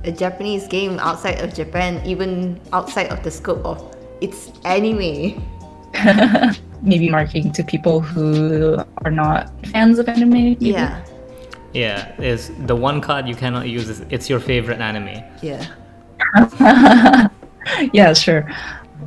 a 0.05 0.13
Japanese 0.13 0.67
game 0.67 0.99
outside 1.01 1.41
of 1.41 1.53
Japan, 1.53 2.01
even 2.07 2.59
outside 2.73 3.13
of 3.13 3.23
the 3.23 3.31
scope 3.31 3.65
of 3.65 3.95
it's 4.21 4.51
anime? 4.65 5.37
Maybe 6.83 7.09
marketing 7.11 7.53
to 7.53 7.65
people 7.65 8.01
who 8.01 8.79
are 9.05 9.11
not 9.11 9.51
fans 9.67 9.99
of 9.99 10.09
anime. 10.09 10.31
maybe? 10.31 10.67
Yeah, 10.67 11.03
Yeah, 11.73 12.21
is 12.21 12.51
the 12.67 12.77
one 12.77 13.01
card 13.01 13.27
you 13.29 13.35
cannot 13.35 13.69
use 13.69 13.89
is 13.89 14.01
it's 14.11 14.29
your 14.31 14.41
favorite 14.41 14.81
anime. 14.81 15.23
yeah. 15.43 15.67
yeah, 17.93 18.13
sure. 18.13 18.49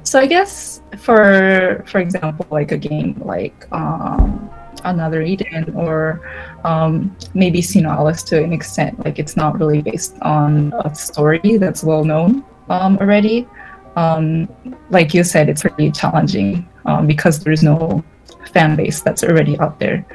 So 0.03 0.19
I 0.19 0.27
guess 0.27 0.81
for 0.97 1.83
for 1.87 1.99
example, 1.99 2.45
like 2.51 2.71
a 2.71 2.77
game 2.77 3.19
like 3.23 3.67
um, 3.71 4.49
Another 4.83 5.21
Eden 5.21 5.73
or 5.75 6.21
um, 6.63 7.15
maybe 7.33 7.61
Sino 7.61 7.89
Alice 7.89 8.23
to 8.23 8.43
an 8.43 8.53
extent, 8.53 9.03
like 9.03 9.19
it's 9.19 9.35
not 9.35 9.59
really 9.59 9.81
based 9.81 10.15
on 10.21 10.73
a 10.85 10.93
story 10.95 11.57
that's 11.57 11.83
well 11.83 12.03
known 12.05 12.45
um, 12.69 12.97
already. 12.97 13.47
Um, 13.95 14.47
like 14.89 15.13
you 15.13 15.23
said, 15.23 15.49
it's 15.49 15.61
pretty 15.63 15.91
challenging 15.91 16.68
um, 16.85 17.07
because 17.07 17.39
there's 17.39 17.63
no 17.63 18.03
fan 18.53 18.75
base 18.75 19.01
that's 19.01 19.23
already 19.23 19.59
out 19.59 19.79
there 19.79 20.05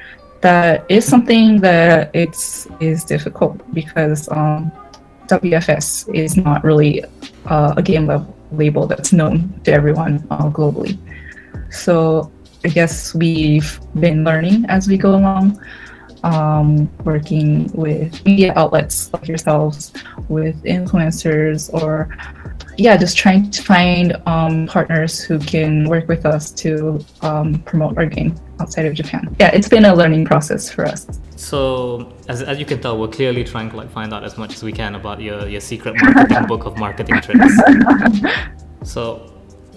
that 0.45 0.85
is 0.91 1.07
something 1.07 1.59
that 1.63 2.11
it's 2.13 2.69
is 2.79 3.03
difficult 3.03 3.57
because 3.73 4.29
um, 4.29 4.71
WFS 5.29 6.05
is 6.15 6.37
not 6.37 6.63
really 6.63 7.03
uh, 7.47 7.73
a 7.79 7.83
game 7.83 8.07
level 8.07 8.37
label 8.53 8.87
that's 8.87 9.11
known 9.11 9.59
to 9.65 9.73
everyone 9.73 10.25
uh, 10.31 10.51
globally. 10.51 10.99
So 11.71 12.31
I 12.63 12.69
guess 12.69 13.15
we've 13.15 13.81
been 13.99 14.23
learning 14.23 14.67
as 14.69 14.87
we 14.87 14.99
go 14.99 15.17
along, 15.17 15.59
um, 16.25 16.91
working 17.05 17.71
with 17.73 18.25
media 18.25 18.53
outlets 18.57 19.13
like 19.13 19.29
yourselves, 19.29 19.93
with 20.29 20.61
influencers, 20.65 21.73
or 21.73 22.17
yeah, 22.77 22.97
just 22.97 23.17
trying 23.17 23.51
to 23.51 23.63
find 23.63 24.21
um, 24.27 24.67
partners 24.67 25.21
who 25.21 25.39
can 25.39 25.89
work 25.89 26.09
with 26.09 26.27
us 26.27 26.51
to 26.53 27.05
um, 27.21 27.61
promote 27.61 27.97
our 27.99 28.07
game 28.07 28.35
outside 28.59 28.87
of 28.87 28.95
Japan. 28.95 29.35
Yeah, 29.39 29.51
it's 29.53 29.69
been 29.69 29.85
a 29.85 29.95
learning 29.95 30.25
process 30.25 30.71
for 30.71 30.85
us. 30.85 31.07
So, 31.37 32.13
as, 32.29 32.43
as 32.43 32.59
you 32.59 32.65
can 32.65 32.81
tell, 32.81 32.99
we're 32.99 33.09
clearly 33.09 33.45
trying 33.45 33.71
to 33.71 33.77
like 33.77 33.91
find 33.91 34.13
out 34.13 34.25
as 34.25 34.39
much 34.39 34.55
as 34.55 34.63
we 34.63 34.73
can 34.73 34.95
about 34.95 35.21
your, 35.21 35.47
your 35.47 35.61
secret 35.61 35.95
marketing 36.01 36.47
book 36.49 36.65
of 36.65 36.77
marketing 36.79 37.21
tricks. 37.21 37.55
So, 38.85 39.33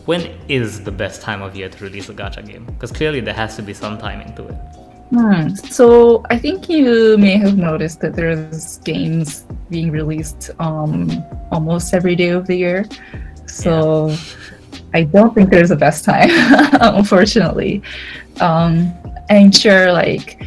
when 0.05 0.37
is 0.49 0.83
the 0.83 0.91
best 0.91 1.21
time 1.21 1.41
of 1.41 1.55
year 1.55 1.69
to 1.69 1.83
release 1.83 2.09
a 2.09 2.13
gacha 2.13 2.45
game? 2.45 2.65
Because 2.65 2.91
clearly 2.91 3.21
there 3.21 3.33
has 3.33 3.55
to 3.55 3.61
be 3.61 3.73
some 3.73 3.97
timing 3.97 4.35
to 4.35 4.47
it. 4.47 4.55
Hmm. 5.09 5.55
So 5.55 6.23
I 6.29 6.37
think 6.37 6.69
you 6.69 7.17
may 7.17 7.37
have 7.37 7.57
noticed 7.57 8.01
that 8.01 8.13
there's 8.15 8.77
games 8.79 9.45
being 9.69 9.89
released 9.89 10.51
um, 10.59 11.23
almost 11.51 11.93
every 11.93 12.15
day 12.15 12.29
of 12.29 12.45
the 12.45 12.55
year. 12.55 12.85
So 13.45 14.09
yeah. 14.09 14.17
I 14.93 15.03
don't 15.03 15.33
think 15.33 15.49
there's 15.49 15.71
a 15.71 15.75
best 15.75 16.03
time, 16.03 16.29
unfortunately. 16.81 17.81
Um, 18.41 18.93
I'm 19.29 19.51
sure 19.51 19.91
like 19.91 20.41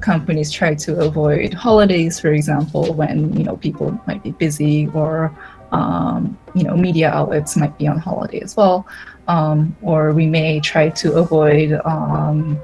companies 0.00 0.50
try 0.50 0.74
to 0.74 1.00
avoid 1.00 1.52
holidays, 1.54 2.18
for 2.20 2.32
example, 2.32 2.94
when 2.94 3.36
you 3.36 3.44
know 3.44 3.56
people 3.56 3.98
might 4.06 4.22
be 4.22 4.32
busy 4.32 4.88
or 4.88 5.36
um, 5.72 6.38
you 6.54 6.64
know 6.64 6.76
media 6.76 7.10
outlets 7.10 7.56
might 7.56 7.76
be 7.78 7.86
on 7.86 7.98
holiday 7.98 8.40
as 8.40 8.56
well, 8.56 8.86
um, 9.28 9.76
or 9.82 10.12
we 10.12 10.26
may 10.26 10.60
try 10.60 10.88
to 10.90 11.14
avoid 11.14 11.80
um, 11.84 12.58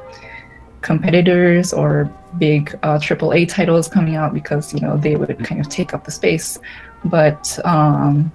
competitors 0.85 1.73
or 1.73 2.09
big 2.39 2.79
uh, 2.83 2.99
AAA 2.99 3.49
titles 3.49 3.89
coming 3.89 4.15
out 4.15 4.33
because 4.33 4.73
you 4.73 4.81
know 4.81 4.97
they 4.97 5.17
would 5.17 5.45
kind 5.45 5.61
of 5.61 5.69
take 5.69 5.93
up 5.93 6.05
the 6.05 6.13
space. 6.13 6.59
But 7.05 7.59
um, 7.65 8.31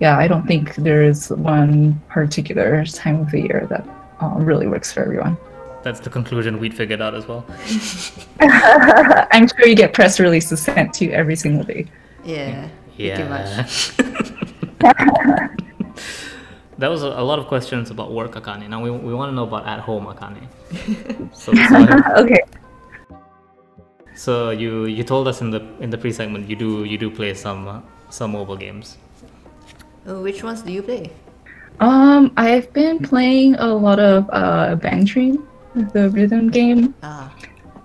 yeah, 0.00 0.18
I 0.18 0.26
don't 0.26 0.46
think 0.46 0.74
there 0.76 1.02
is 1.02 1.30
one 1.30 2.00
particular 2.08 2.84
time 2.86 3.20
of 3.20 3.30
the 3.30 3.42
year 3.42 3.66
that 3.70 3.86
uh, 4.20 4.34
really 4.38 4.66
works 4.66 4.92
for 4.92 5.02
everyone. 5.02 5.36
That's 5.82 6.00
the 6.00 6.10
conclusion 6.10 6.58
we'd 6.58 6.74
figured 6.74 7.00
out 7.00 7.14
as 7.14 7.28
well. 7.28 7.46
I'm 8.40 9.46
sure 9.46 9.68
you 9.68 9.76
get 9.76 9.92
press 9.92 10.18
releases 10.18 10.60
sent 10.60 10.94
to 10.94 11.04
you 11.04 11.12
every 11.12 11.36
single 11.36 11.62
day. 11.62 11.86
Yeah. 12.24 12.68
Yeah. 12.96 13.68
That 16.78 16.88
was 16.88 17.02
a, 17.02 17.08
a, 17.08 17.24
lot 17.24 17.38
of 17.38 17.46
questions 17.46 17.90
about 17.90 18.12
work, 18.12 18.32
Akane. 18.34 18.68
Now 18.68 18.82
we, 18.82 18.90
we 18.90 19.14
want 19.14 19.30
to 19.30 19.34
know 19.34 19.44
about 19.44 19.66
at 19.66 19.80
home, 19.80 20.06
Akane. 20.06 20.46
so, 21.34 21.54
so 21.54 22.22
okay. 22.22 22.42
So 24.14 24.50
you 24.50 24.86
you 24.86 25.02
told 25.02 25.28
us 25.28 25.40
in 25.40 25.50
the 25.50 25.60
in 25.80 25.90
the 25.90 25.98
pre 25.98 26.12
segment 26.12 26.48
you 26.48 26.56
do 26.56 26.84
you 26.84 26.98
do 26.98 27.10
play 27.10 27.34
some 27.34 27.68
uh, 27.68 27.80
some 28.10 28.32
mobile 28.32 28.56
games. 28.56 28.96
Uh, 30.08 30.20
which 30.20 30.42
ones 30.42 30.62
do 30.62 30.72
you 30.72 30.82
play? 30.82 31.10
Um, 31.80 32.32
I've 32.36 32.72
been 32.72 32.98
playing 33.00 33.56
a 33.56 33.74
lot 33.74 33.98
of 33.98 34.28
uh, 34.32 34.76
Bang 34.76 35.04
Dream, 35.04 35.46
the 35.74 36.08
rhythm 36.10 36.50
game. 36.50 36.94
Ah. 37.02 37.34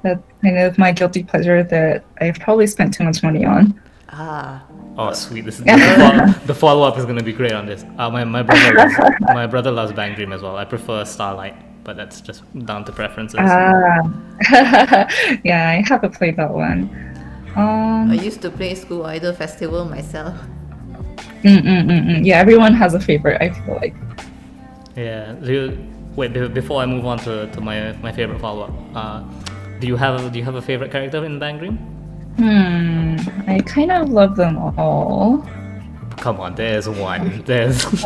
That's 0.04 0.24
kind 0.42 0.58
of 0.58 0.78
my 0.78 0.92
guilty 0.92 1.24
pleasure 1.24 1.64
that 1.64 2.04
I've 2.20 2.40
probably 2.40 2.68
spent 2.68 2.94
too 2.94 3.04
much 3.04 3.22
money 3.22 3.46
on. 3.46 3.80
Ah. 4.10 4.64
Oh, 4.98 5.14
sweet! 5.14 5.46
This 5.46 5.60
is 5.60 5.66
the, 6.46 6.56
follow, 6.56 6.86
up 6.88 6.98
is 6.98 7.06
gonna 7.06 7.24
be 7.24 7.34
great 7.34 7.54
on 7.54 7.66
this. 7.66 7.86
Uh, 7.98 8.10
my 8.10 8.24
my 8.24 8.44
brother 8.44 8.74
loves, 8.74 8.94
my 9.22 9.48
brother 9.48 9.72
loves 9.72 9.94
Bang 9.94 10.16
Dream 10.16 10.34
as 10.34 10.42
well. 10.42 10.58
I 10.58 10.66
prefer 10.66 11.06
Starlight, 11.06 11.56
but 11.84 11.96
that's 11.96 12.20
just 12.20 12.44
down 12.66 12.84
to 12.86 12.92
preferences. 12.92 13.40
Ah, 13.42 14.02
yeah, 15.44 15.70
I 15.70 15.84
haven't 15.88 16.14
played 16.14 16.36
that 16.36 16.52
one. 16.52 16.90
Um, 17.56 18.12
I 18.12 18.16
used 18.16 18.42
to 18.42 18.50
play 18.50 18.76
School 18.76 19.06
Idol 19.06 19.34
Festival 19.34 19.86
myself. 19.86 20.36
Mm-mm-mm-mm. 21.44 22.26
Yeah, 22.26 22.40
everyone 22.40 22.74
has 22.74 22.94
a 22.94 23.00
favorite. 23.00 23.42
I 23.42 23.50
feel 23.50 23.76
like. 23.76 23.96
Yeah. 24.96 25.34
Do 25.34 25.52
you, 25.52 25.92
wait 26.16 26.34
before 26.54 26.82
I 26.82 26.86
move 26.86 27.06
on 27.06 27.18
to, 27.20 27.48
to 27.48 27.62
my 27.62 27.94
my 28.04 28.12
favorite 28.12 28.40
follow 28.40 28.64
up. 28.64 28.74
Uh, 28.96 29.24
do 29.80 29.88
you 29.88 29.96
have 29.96 30.32
do 30.32 30.40
you 30.40 30.46
have 30.46 30.56
a 30.56 30.62
favorite 30.62 30.92
character 30.92 31.24
in 31.26 31.40
Bang 31.40 31.58
Dream? 31.58 31.78
Hmm, 32.38 33.11
I 33.52 33.60
kind 33.60 33.92
of 33.92 34.10
love 34.10 34.36
them 34.36 34.58
all. 34.58 35.46
Come 36.18 36.40
on, 36.40 36.56
there's 36.56 36.88
one. 36.88 37.44
There's 37.46 37.86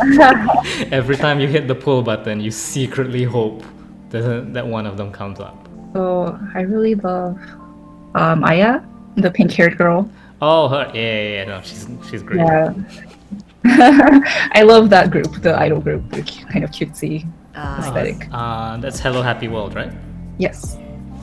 every 0.90 1.16
time 1.16 1.38
you 1.38 1.48
hit 1.48 1.68
the 1.68 1.74
pull 1.74 2.02
button, 2.02 2.40
you 2.40 2.50
secretly 2.50 3.24
hope 3.24 3.62
that 4.10 4.52
that 4.54 4.66
one 4.66 4.86
of 4.86 4.96
them 4.96 5.12
comes 5.12 5.38
up. 5.38 5.68
So 5.92 6.38
I 6.54 6.62
really 6.62 6.94
love 6.94 7.38
um, 8.14 8.42
Aya, 8.44 8.80
the 9.16 9.30
pink-haired 9.30 9.78
girl. 9.78 10.10
Oh, 10.40 10.68
her. 10.68 10.90
Yeah, 10.94 11.00
yeah, 11.00 11.28
yeah. 11.28 11.44
No, 11.44 11.60
she's 11.62 11.88
she's 12.10 12.22
great. 12.22 12.38
Yeah. 12.38 12.74
I 14.52 14.62
love 14.62 14.90
that 14.90 15.10
group, 15.10 15.42
the 15.42 15.58
idol 15.58 15.80
group, 15.80 16.08
the 16.10 16.22
kind 16.52 16.64
of 16.64 16.70
cutesy 16.70 17.26
uh, 17.54 17.78
aesthetic. 17.80 18.28
Uh, 18.32 18.76
that's 18.78 19.00
Hello 19.00 19.22
Happy 19.22 19.48
World, 19.48 19.74
right? 19.74 19.92
Yes. 20.38 20.76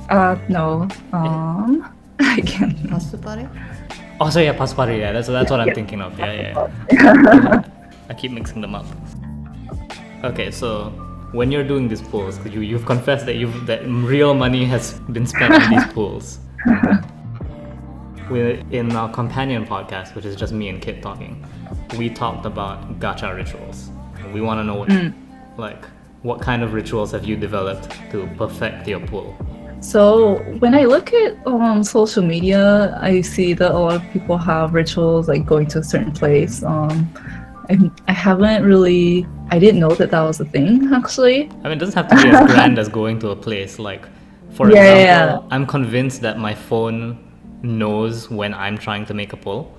Uh, 0.10 0.38
no. 0.50 0.88
Um. 1.12 1.90
I 2.20 2.42
can't. 2.42 2.78
Pasupare? 2.84 3.50
Oh, 4.20 4.30
so 4.30 4.40
yeah, 4.40 4.54
Pasupare. 4.54 4.98
Yeah, 4.98 5.12
that's 5.12 5.28
that's 5.28 5.52
what 5.52 5.60
I'm 5.60 5.74
thinking 5.74 6.02
of. 6.02 6.18
Yeah, 6.18 6.34
yeah. 6.34 6.70
yeah. 6.92 7.64
I 8.10 8.14
keep 8.14 8.32
mixing 8.32 8.62
them 8.62 8.76
up. 8.76 8.86
Okay, 10.24 10.52
so 10.52 10.90
when 11.32 11.52
you're 11.52 11.64
doing 11.64 11.88
these 11.88 12.02
pools, 12.02 12.44
you 12.46 12.62
you've 12.62 12.86
confessed 12.86 13.26
that 13.26 13.36
you've 13.36 13.66
that 13.66 13.86
real 13.86 14.34
money 14.34 14.66
has 14.66 14.94
been 15.12 15.26
spent 15.26 15.54
on 15.54 15.70
these 15.70 15.86
pools. 15.94 16.40
We're 18.30 18.64
in 18.72 18.96
our 18.96 19.12
companion 19.12 19.66
podcast, 19.66 20.16
which 20.16 20.26
is 20.26 20.36
just 20.36 20.54
me 20.54 20.70
and 20.70 20.82
Kit 20.82 21.02
talking, 21.02 21.46
we 21.98 22.10
talked 22.10 22.46
about 22.46 23.00
gacha 23.00 23.36
rituals. 23.36 23.90
We 24.34 24.42
want 24.42 24.60
to 24.60 24.64
know 24.64 24.76
what, 24.76 24.90
mm. 24.90 25.14
like, 25.58 25.86
what 26.22 26.42
kind 26.42 26.64
of 26.64 26.74
rituals 26.74 27.12
have 27.12 27.26
you 27.26 27.36
developed 27.36 27.92
to 28.12 28.28
perfect 28.38 28.88
your 28.88 29.02
pool? 29.02 29.36
So 29.84 30.36
when 30.60 30.74
I 30.74 30.86
look 30.86 31.14
at 31.14 31.46
um, 31.46 31.84
social 31.84 32.24
media, 32.24 32.98
I 33.02 33.20
see 33.20 33.54
that 33.54 33.72
a 33.72 33.78
lot 33.78 33.96
of 33.98 34.12
people 34.12 34.38
have 34.38 34.74
rituals 34.74 35.28
like 35.28 35.46
going 35.46 35.68
to 35.68 35.80
a 35.80 35.84
certain 35.84 36.14
place. 36.14 36.64
Um, 36.64 37.14
I, 37.70 37.92
I 38.08 38.14
haven't 38.14 38.64
really, 38.64 39.28
I 39.50 39.60
didn't 39.60 39.82
know 39.82 39.94
that 39.96 40.10
that 40.12 40.22
was 40.22 40.40
a 40.40 40.46
thing 40.46 40.92
actually. 40.94 41.50
I 41.64 41.64
mean, 41.64 41.74
it 41.74 41.80
doesn't 41.80 41.96
have 41.96 42.08
to 42.08 42.16
be 42.16 42.30
as 42.30 42.50
grand 42.50 42.80
as 42.80 42.88
going 42.88 43.20
to 43.20 43.32
a 43.32 43.36
place. 43.36 43.78
Like, 43.78 44.08
for 44.52 44.72
yeah, 44.72 44.86
example, 44.86 45.44
yeah. 45.44 45.56
I'm 45.56 45.68
convinced 45.68 46.22
that 46.22 46.40
my 46.40 46.56
phone 46.56 47.18
knows 47.62 48.30
when 48.30 48.54
I'm 48.54 48.78
trying 48.78 49.06
to 49.08 49.14
make 49.14 49.34
a 49.34 49.38
pull. 49.38 49.78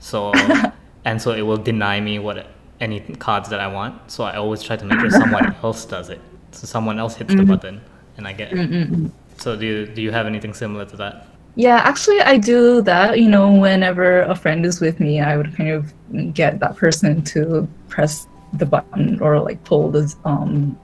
So, 0.00 0.32
and 1.04 1.22
so 1.22 1.30
it 1.30 1.42
will 1.42 1.56
deny 1.56 2.00
me 2.00 2.18
what 2.18 2.48
any 2.80 3.00
cards 3.00 3.48
that 3.50 3.60
I 3.60 3.68
want. 3.68 4.10
So 4.10 4.24
I 4.24 4.36
always 4.36 4.64
try 4.64 4.74
to 4.76 4.84
make 4.84 4.98
sure 4.98 5.10
someone 5.10 5.54
else 5.62 5.84
does 5.84 6.10
it. 6.10 6.20
So 6.50 6.66
someone 6.66 6.98
else 6.98 7.14
hits 7.14 7.30
mm-hmm. 7.30 7.46
the 7.46 7.56
button 7.56 7.80
and 8.16 8.26
I 8.26 8.32
get 8.32 8.52
it. 8.52 8.58
Mm-hmm. 8.58 9.06
So 9.38 9.56
do 9.56 9.66
you, 9.66 9.86
do 9.86 10.02
you 10.02 10.10
have 10.10 10.26
anything 10.26 10.54
similar 10.54 10.84
to 10.86 10.96
that? 10.96 11.26
Yeah, 11.56 11.76
actually, 11.76 12.20
I 12.20 12.36
do 12.36 12.82
that. 12.82 13.20
You 13.20 13.28
know, 13.28 13.52
whenever 13.52 14.22
a 14.22 14.34
friend 14.34 14.66
is 14.66 14.80
with 14.80 14.98
me, 14.98 15.20
I 15.20 15.36
would 15.36 15.54
kind 15.56 15.70
of 15.70 15.92
get 16.34 16.58
that 16.58 16.76
person 16.76 17.22
to 17.22 17.68
press 17.88 18.26
the 18.54 18.66
button 18.66 19.20
or 19.20 19.40
like 19.40 19.62
pull 19.64 19.90
the 19.90 20.12
um, 20.24 20.78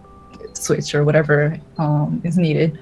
switch 0.54 0.94
or 0.94 1.04
whatever 1.04 1.58
um, 1.78 2.20
is 2.24 2.38
needed. 2.38 2.78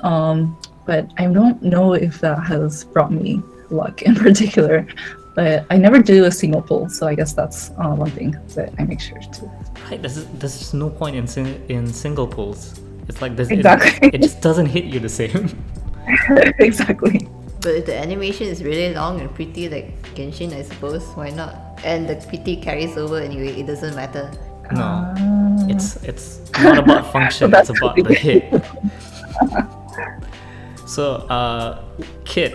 Um, 0.00 0.58
but 0.86 1.08
I 1.18 1.26
don't 1.26 1.62
know 1.62 1.94
if 1.94 2.20
that 2.20 2.44
has 2.46 2.84
brought 2.84 3.12
me 3.12 3.42
luck 3.70 4.02
in 4.02 4.14
particular. 4.26 4.86
But 5.34 5.66
I 5.68 5.76
never 5.78 6.00
do 6.00 6.24
a 6.26 6.30
single 6.30 6.62
pull, 6.62 6.88
so 6.88 7.08
I 7.08 7.16
guess 7.16 7.32
that's 7.32 7.70
uh, 7.70 7.92
one 7.94 8.10
thing 8.12 8.36
that 8.54 8.72
I 8.78 8.84
make 8.84 9.00
sure 9.00 9.18
to. 9.18 9.50
Right, 9.90 10.00
there's, 10.00 10.24
there's 10.26 10.58
just 10.58 10.74
no 10.74 10.88
point 10.88 11.16
in 11.16 11.26
sing- 11.26 11.64
in 11.68 11.92
single 11.92 12.26
pulls. 12.26 12.80
It's 13.08 13.20
like 13.20 13.36
this. 13.36 13.50
Exactly. 13.50 14.08
It, 14.08 14.14
it 14.16 14.22
just 14.22 14.40
doesn't 14.40 14.66
hit 14.66 14.84
you 14.84 15.00
the 15.00 15.08
same. 15.08 15.56
exactly. 16.58 17.28
But 17.60 17.76
if 17.76 17.86
the 17.86 17.96
animation 17.96 18.46
is 18.46 18.62
really 18.62 18.94
long 18.94 19.20
and 19.20 19.34
pretty, 19.34 19.68
like 19.68 20.02
Genshin, 20.14 20.52
I 20.52 20.62
suppose, 20.62 21.04
why 21.14 21.30
not? 21.30 21.80
And 21.84 22.08
the 22.08 22.16
pity 22.28 22.56
carries 22.56 22.96
over 22.96 23.18
anyway. 23.18 23.58
It 23.58 23.66
doesn't 23.66 23.94
matter. 23.94 24.30
No, 24.72 24.82
uh, 24.82 25.66
it's 25.68 25.96
it's 26.04 26.40
not 26.62 26.78
about 26.78 27.12
function. 27.12 27.52
it's 27.54 27.70
about 27.70 27.96
the 27.96 28.14
hit. 28.14 28.64
so, 30.86 31.16
uh, 31.28 31.84
Kit 32.24 32.54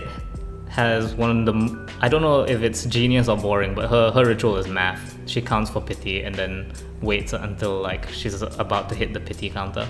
has 0.68 1.14
one 1.14 1.30
of 1.40 1.46
the. 1.46 1.90
I 2.00 2.08
don't 2.08 2.22
know 2.22 2.42
if 2.42 2.62
it's 2.62 2.84
genius 2.86 3.28
or 3.28 3.36
boring, 3.36 3.74
but 3.74 3.88
her 3.90 4.10
her 4.10 4.24
ritual 4.24 4.56
is 4.56 4.66
math. 4.66 5.16
She 5.26 5.40
counts 5.40 5.70
for 5.70 5.80
pity 5.80 6.22
and 6.22 6.34
then 6.34 6.72
waits 7.00 7.32
until 7.32 7.80
like 7.80 8.08
she's 8.10 8.42
about 8.42 8.88
to 8.88 8.94
hit 8.94 9.12
the 9.12 9.20
pity 9.20 9.50
counter. 9.50 9.86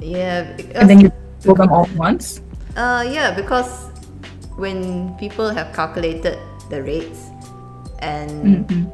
Yeah. 0.00 0.56
And 0.74 0.88
then 0.88 1.00
you 1.00 1.12
pull 1.42 1.54
them 1.54 1.70
all 1.70 1.84
at 1.84 1.96
once? 1.96 2.40
Uh, 2.76 3.06
yeah, 3.08 3.34
because 3.34 3.90
when 4.56 5.14
people 5.16 5.50
have 5.50 5.74
calculated 5.74 6.38
the 6.70 6.82
rates 6.82 7.30
and 8.00 8.90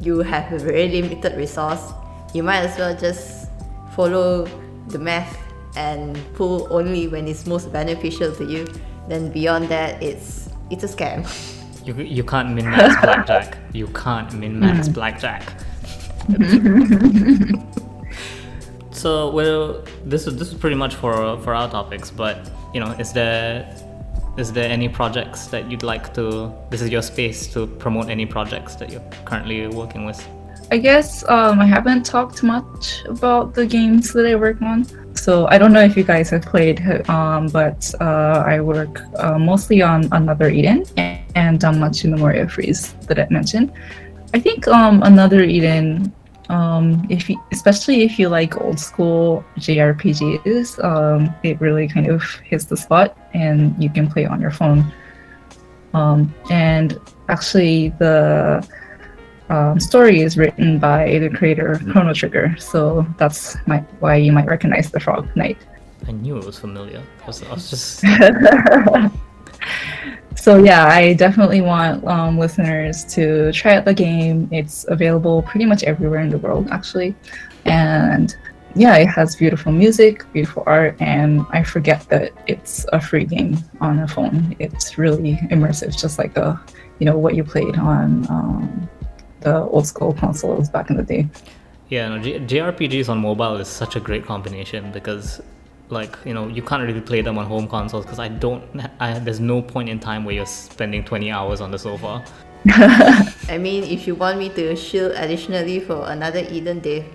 you 0.00 0.18
have 0.20 0.52
a 0.52 0.58
very 0.58 0.88
limited 0.88 1.36
resource, 1.36 1.92
you 2.34 2.42
might 2.42 2.60
as 2.60 2.78
well 2.78 2.96
just 2.96 3.48
follow 3.94 4.46
the 4.88 4.98
math 4.98 5.38
and 5.76 6.18
pull 6.34 6.68
only 6.70 7.08
when 7.08 7.26
it's 7.26 7.46
most 7.46 7.72
beneficial 7.72 8.34
to 8.34 8.44
you. 8.44 8.66
Then 9.08 9.30
beyond 9.30 9.68
that, 9.68 10.02
it's 10.02 10.48
it's 10.70 10.84
a 10.84 10.88
scam. 10.88 11.26
You, 11.84 11.94
you 11.94 12.24
can't 12.24 12.54
min 12.54 12.70
max 12.70 13.00
blackjack. 13.02 13.58
You 13.72 13.88
can't 13.88 14.32
min 14.32 14.58
max 14.58 14.88
blackjack. 14.88 15.42
so 19.04 19.28
well, 19.28 19.84
this 20.06 20.26
is 20.26 20.34
this 20.38 20.48
is 20.48 20.54
pretty 20.54 20.76
much 20.76 20.94
for 20.94 21.12
for 21.44 21.52
our 21.54 21.68
topics. 21.68 22.10
But 22.10 22.38
you 22.72 22.80
know, 22.80 22.92
is 23.02 23.12
there 23.12 23.68
is 24.38 24.50
there 24.50 24.68
any 24.76 24.88
projects 24.88 25.48
that 25.52 25.70
you'd 25.70 25.82
like 25.82 26.14
to? 26.14 26.50
This 26.70 26.80
is 26.80 26.88
your 26.88 27.02
space 27.02 27.52
to 27.52 27.66
promote 27.66 28.08
any 28.08 28.24
projects 28.24 28.76
that 28.76 28.88
you're 28.90 29.04
currently 29.26 29.68
working 29.68 30.06
with. 30.06 30.20
I 30.72 30.78
guess 30.78 31.08
um, 31.28 31.60
I 31.60 31.66
haven't 31.66 32.06
talked 32.06 32.42
much 32.42 33.04
about 33.04 33.52
the 33.52 33.66
games 33.66 34.14
that 34.14 34.24
I 34.24 34.36
work 34.36 34.62
on. 34.62 34.86
So 35.14 35.46
I 35.48 35.58
don't 35.58 35.74
know 35.74 35.84
if 35.84 35.96
you 35.98 36.02
guys 36.02 36.30
have 36.30 36.42
played, 36.54 36.80
um, 37.08 37.48
but 37.48 37.80
uh, 38.00 38.42
I 38.54 38.60
work 38.62 39.02
uh, 39.18 39.38
mostly 39.38 39.82
on 39.82 40.08
Another 40.12 40.48
Eden 40.48 40.84
and, 40.96 41.20
and 41.34 41.64
um, 41.64 41.78
Machi 41.78 42.08
Memoria 42.08 42.48
Freeze 42.48 42.94
that 43.08 43.18
I 43.18 43.26
mentioned. 43.28 43.70
I 44.32 44.40
think 44.40 44.66
um, 44.66 45.02
Another 45.02 45.42
Eden, 45.44 46.12
um, 46.48 47.06
if 47.08 47.30
you, 47.30 47.42
especially 47.52 48.02
if 48.02 48.18
you 48.18 48.28
like 48.28 48.60
old 48.60 48.78
school 48.78 49.44
JRPGs, 49.58 50.82
um, 50.84 51.34
it 51.42 51.60
really 51.60 51.88
kind 51.88 52.08
of 52.08 52.22
hits 52.40 52.66
the 52.66 52.76
spot, 52.76 53.16
and 53.32 53.80
you 53.82 53.88
can 53.88 54.10
play 54.10 54.26
on 54.26 54.40
your 54.40 54.50
phone. 54.50 54.92
Um, 55.94 56.34
and 56.50 56.98
actually, 57.28 57.90
the 57.98 58.66
um, 59.48 59.80
story 59.80 60.20
is 60.20 60.36
written 60.36 60.78
by 60.78 61.18
the 61.18 61.30
creator 61.30 61.80
Chrono 61.90 62.12
Trigger, 62.12 62.56
so 62.58 63.06
that's 63.16 63.56
my, 63.66 63.78
why 64.00 64.16
you 64.16 64.32
might 64.32 64.46
recognize 64.46 64.90
the 64.90 65.00
Frog 65.00 65.34
Knight. 65.36 65.58
I 66.06 66.12
knew 66.12 66.36
it 66.36 66.44
was 66.44 66.58
familiar. 66.58 67.02
I 67.22 67.26
was, 67.26 67.42
I 67.42 67.54
was 67.54 67.70
just 67.70 68.04
So 70.36 70.58
yeah, 70.58 70.86
I 70.86 71.14
definitely 71.14 71.60
want 71.60 72.04
um, 72.06 72.38
listeners 72.38 73.04
to 73.14 73.52
try 73.52 73.76
out 73.76 73.84
the 73.84 73.94
game. 73.94 74.48
It's 74.52 74.84
available 74.88 75.42
pretty 75.42 75.64
much 75.64 75.82
everywhere 75.84 76.20
in 76.20 76.28
the 76.28 76.38
world, 76.38 76.68
actually, 76.70 77.14
and 77.64 78.34
yeah, 78.74 78.96
it 78.96 79.06
has 79.06 79.36
beautiful 79.36 79.70
music, 79.72 80.24
beautiful 80.32 80.64
art, 80.66 81.00
and 81.00 81.46
I 81.50 81.62
forget 81.62 82.08
that 82.08 82.32
it's 82.46 82.84
a 82.92 83.00
free 83.00 83.24
game 83.24 83.58
on 83.80 84.00
a 84.00 84.08
phone. 84.08 84.56
It's 84.58 84.98
really 84.98 85.36
immersive, 85.50 85.98
just 85.98 86.18
like 86.18 86.34
the 86.34 86.58
you 86.98 87.06
know 87.06 87.16
what 87.16 87.34
you 87.34 87.44
played 87.44 87.76
on 87.76 88.26
um, 88.28 88.90
the 89.40 89.62
old 89.62 89.86
school 89.86 90.12
consoles 90.12 90.68
back 90.68 90.90
in 90.90 90.96
the 90.96 91.02
day. 91.02 91.28
Yeah, 91.88 92.08
no, 92.08 92.18
J- 92.18 92.40
JRPGs 92.40 93.08
on 93.08 93.18
mobile 93.18 93.56
is 93.56 93.68
such 93.68 93.94
a 93.94 94.00
great 94.00 94.24
combination 94.24 94.90
because, 94.90 95.40
like, 95.94 96.18
you 96.24 96.34
know, 96.34 96.48
you 96.48 96.60
can't 96.60 96.82
really 96.82 97.00
play 97.00 97.22
them 97.22 97.38
on 97.38 97.46
home 97.46 97.66
consoles 97.66 98.04
because 98.04 98.18
I 98.18 98.28
don't, 98.28 98.62
I, 99.00 99.18
there's 99.20 99.40
no 99.40 99.62
point 99.62 99.88
in 99.88 99.98
time 99.98 100.24
where 100.24 100.34
you're 100.34 100.46
spending 100.46 101.04
20 101.04 101.30
hours 101.30 101.60
on 101.60 101.70
the 101.70 101.78
sofa. 101.78 102.24
I 102.66 103.58
mean, 103.58 103.84
if 103.84 104.06
you 104.06 104.14
want 104.14 104.38
me 104.38 104.48
to 104.50 104.74
shield 104.76 105.12
additionally 105.16 105.80
for 105.80 106.10
another 106.10 106.40
Eden, 106.50 106.80
they 106.80 107.06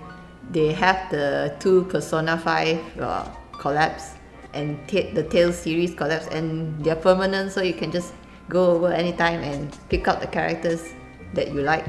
they 0.52 0.74
have 0.74 1.12
the 1.12 1.56
two 1.60 1.84
Persona 1.86 2.38
5 2.38 3.00
uh, 3.00 3.26
collabs 3.52 4.14
and 4.54 4.80
ta- 4.88 5.14
the 5.14 5.24
Tales 5.24 5.58
series 5.58 5.92
collabs, 5.92 6.28
and 6.32 6.84
they're 6.84 6.96
permanent, 6.96 7.52
so 7.52 7.62
you 7.62 7.74
can 7.74 7.92
just 7.92 8.14
go 8.48 8.72
over 8.72 8.92
anytime 8.92 9.42
and 9.42 9.78
pick 9.90 10.08
out 10.08 10.22
the 10.22 10.28
characters 10.28 10.94
that 11.34 11.54
you 11.54 11.62
like. 11.62 11.86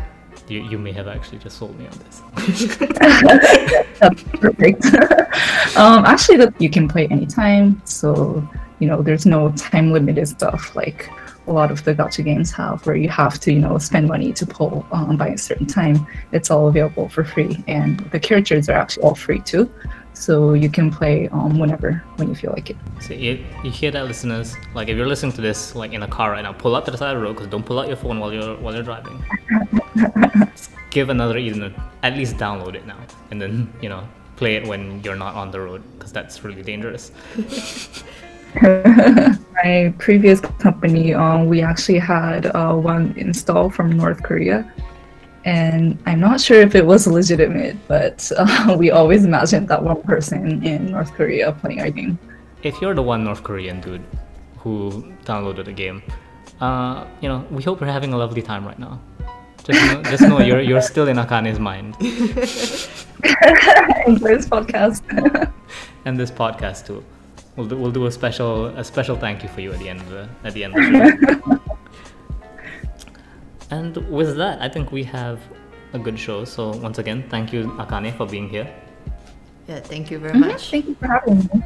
You, 0.49 0.63
you 0.63 0.79
may 0.79 0.93
have 0.93 1.07
actually 1.07 1.39
just 1.39 1.59
sold 1.59 1.79
me 1.79 1.87
on 1.87 1.99
this. 1.99 2.23
Perfect. 4.41 4.85
um, 5.77 6.05
actually, 6.05 6.47
you 6.59 6.71
can 6.71 6.89
play 6.89 7.07
anytime, 7.09 7.81
so 7.85 8.47
you 8.79 8.89
know 8.89 9.03
there's 9.03 9.27
no 9.27 9.53
time 9.53 9.93
limited 9.93 10.27
stuff 10.27 10.75
like 10.75 11.11
a 11.47 11.53
lot 11.53 11.71
of 11.71 11.85
the 11.85 11.95
gacha 11.95 12.25
games 12.25 12.51
have, 12.53 12.85
where 12.87 12.97
you 12.97 13.09
have 13.09 13.39
to 13.41 13.53
you 13.53 13.61
know 13.61 13.79
spend 13.79 14.09
money 14.09 14.33
to 14.33 14.47
pull 14.47 14.87
um, 14.93 15.17
by 15.17 15.29
a 15.29 15.39
certain 15.39 15.67
time. 15.67 16.07
It's 16.33 16.51
all 16.51 16.69
available 16.69 17.09
for 17.09 17.25
free, 17.25 17.63
and 17.69 18.01
the 18.11 18.21
characters 18.21 18.69
are 18.69 18.77
actually 18.77 19.05
all 19.05 19.15
free 19.15 19.41
too, 19.41 19.71
so 20.21 20.53
you 20.53 20.69
can 20.69 20.91
play 20.91 21.29
um, 21.29 21.59
whenever 21.59 22.05
when 22.17 22.29
you 22.29 22.35
feel 22.35 22.53
like 22.53 22.69
it. 22.69 22.77
So 23.01 23.15
you, 23.15 23.45
you 23.65 23.71
hear 23.71 23.91
that, 23.91 24.05
listeners? 24.05 24.55
Like, 24.75 24.89
if 24.89 24.97
you're 24.97 25.07
listening 25.07 25.33
to 25.33 25.41
this, 25.41 25.75
like 25.75 25.93
in 25.93 26.03
a 26.03 26.09
car 26.09 26.33
right 26.33 26.43
now, 26.43 26.53
pull 26.53 26.77
up 26.77 26.85
to 26.85 26.91
the 26.91 26.99
side 26.99 27.17
of 27.17 27.21
the 27.21 27.27
road 27.27 27.35
because 27.35 27.49
don't 27.49 27.65
pull 27.65 27.79
out 27.81 27.89
your 27.89 27.97
phone 27.97 28.21
while 28.21 28.33
you're 28.33 28.57
while 28.59 28.75
you're 28.75 28.83
driving. 28.83 29.25
Just 30.51 30.71
give 30.91 31.09
another 31.09 31.39
Eden, 31.39 31.75
at 32.03 32.15
least 32.15 32.37
download 32.37 32.75
it 32.75 32.87
now, 32.87 32.99
and 33.31 33.41
then 33.41 33.73
you 33.81 33.89
know 33.89 34.07
play 34.37 34.57
it 34.57 34.67
when 34.67 35.03
you're 35.03 35.17
not 35.17 35.35
on 35.35 35.51
the 35.51 35.61
road 35.61 35.83
because 35.95 36.13
that's 36.13 36.45
really 36.45 36.63
dangerous. 36.63 37.13
My 38.63 39.95
previous 39.99 40.41
company, 40.41 41.15
um, 41.15 41.47
we 41.47 41.63
actually 41.63 41.99
had 41.99 42.47
uh, 42.47 42.75
one 42.75 43.15
install 43.17 43.71
from 43.71 43.93
North 43.93 44.23
Korea, 44.23 44.71
and 45.45 45.99
I'm 46.07 46.21
not 46.21 46.41
sure 46.41 46.61
if 46.61 46.75
it 46.75 46.85
was 46.85 47.07
legitimate, 47.07 47.77
but 47.89 48.31
uh, 48.37 48.77
we 48.79 48.91
always 48.91 49.25
imagined 49.25 49.69
that 49.69 49.83
one 49.83 50.03
person 50.03 50.65
in 50.65 50.93
North 50.93 51.13
Korea 51.15 51.53
playing 51.53 51.81
our 51.81 51.91
game. 51.91 52.19
If 52.63 52.81
you're 52.81 52.95
the 52.95 53.03
one 53.03 53.25
North 53.25 53.43
Korean 53.43 53.81
dude 53.81 54.05
who 54.59 55.05
downloaded 55.25 55.65
the 55.65 55.73
game, 55.73 56.03
uh, 56.61 57.07
you 57.21 57.29
know, 57.29 57.47
we 57.51 57.63
hope 57.63 57.81
you're 57.81 57.91
having 57.91 58.13
a 58.13 58.19
lovely 58.19 58.43
time 58.43 58.67
right 58.67 58.79
now. 58.79 59.01
Just 59.65 59.81
know, 59.87 60.03
just 60.03 60.23
know 60.23 60.41
you're 60.41 60.61
you're 60.61 60.81
still 60.81 61.09
in 61.09 61.19
Akane's 61.19 61.59
mind 61.59 61.95
Enjoy 64.07 64.37
this 64.37 64.49
podcast. 64.49 65.03
and 66.07 66.19
this 66.19 66.31
podcast 66.31 66.87
too. 66.87 67.05
We'll 67.57 67.67
do, 67.67 67.77
we'll 67.77 67.91
do 67.91 68.07
a 68.07 68.11
special 68.11 68.67
a 68.67 68.85
special 68.85 69.17
thank 69.17 69.43
you 69.43 69.49
for 69.51 69.61
you 69.61 69.73
at 69.73 69.79
the 69.79 69.89
end 69.89 70.01
of 70.01 70.09
the 70.09 70.29
at 70.45 70.55
the 70.55 70.65
end 70.65 70.77
of 70.77 70.81
the 70.81 71.43
show. 71.45 71.60
and 73.72 73.96
with 74.10 74.38
that, 74.38 74.62
I 74.62 74.70
think 74.70 74.92
we 74.92 75.04
have 75.04 75.40
a 75.94 76.00
good 76.00 76.20
show. 76.20 76.46
So 76.46 76.76
once 76.78 77.00
again, 77.00 77.24
thank 77.30 77.54
you 77.54 77.68
Akane 77.80 78.16
for 78.16 78.26
being 78.28 78.50
here. 78.50 78.68
Yeah, 79.68 79.80
thank 79.80 80.12
you 80.12 80.20
very 80.20 80.38
much. 80.38 80.70
Thank 80.70 80.88
you 80.88 80.96
for 80.96 81.08
having 81.08 81.40
me. 81.40 81.64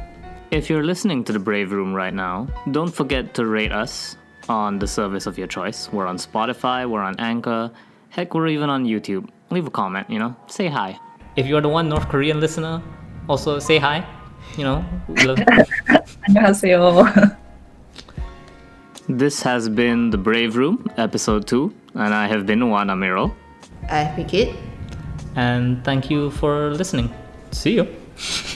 If 0.50 0.68
you're 0.70 0.82
listening 0.82 1.22
to 1.24 1.32
the 1.32 1.38
Brave 1.38 1.70
Room 1.70 1.94
right 1.94 2.14
now, 2.14 2.48
don't 2.72 2.90
forget 2.90 3.34
to 3.34 3.46
rate 3.46 3.72
us 3.72 4.16
on 4.48 4.78
the 4.78 4.86
service 4.86 5.26
of 5.26 5.38
your 5.38 5.46
choice. 5.46 5.88
We're 5.92 6.06
on 6.06 6.16
Spotify, 6.16 6.88
we're 6.88 7.02
on 7.02 7.14
Anchor, 7.20 7.70
heck, 8.08 8.34
we're 8.34 8.48
even 8.48 8.68
on 8.70 8.84
YouTube. 8.84 9.28
Leave 9.50 9.66
a 9.66 9.70
comment, 9.70 10.08
you 10.10 10.18
know, 10.18 10.34
say 10.48 10.66
hi. 10.66 10.98
If 11.36 11.46
you're 11.46 11.60
the 11.60 11.68
one 11.68 11.88
North 11.88 12.08
Korean 12.08 12.40
listener, 12.40 12.82
also 13.28 13.58
say 13.58 13.78
hi. 13.78 14.04
You 14.56 14.64
know, 14.64 14.84
we 15.06 15.22
love- 15.24 15.38
안녕하세요. 16.26 17.33
this 19.07 19.41
has 19.43 19.69
been 19.69 20.09
the 20.09 20.17
Brave 20.17 20.55
Room, 20.55 20.89
episode 20.97 21.47
two, 21.47 21.73
and 21.93 22.13
I 22.13 22.27
have 22.27 22.45
been 22.45 22.69
Juan 22.69 22.87
Amaral. 22.87 23.33
I 23.89 24.05
pick 24.15 24.33
it. 24.33 24.55
And 25.35 25.83
thank 25.83 26.09
you 26.09 26.31
for 26.31 26.71
listening. 26.71 27.13
See 27.51 27.75
you. 27.75 27.87